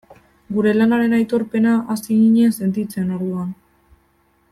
[0.55, 3.53] Gure lanaren aitorpena hasi ginen sentitzen orduan.